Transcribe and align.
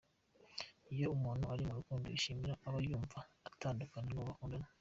Iyo 0.93 1.07
umuntu 1.15 1.43
ari 1.53 1.63
mu 1.67 1.73
rukundo 1.79 2.05
yishimira 2.07 2.53
aba 2.67 2.79
yumva 2.87 3.17
atatandukana 3.47 4.05
n’uwo 4.07 4.25
bakundana. 4.29 4.67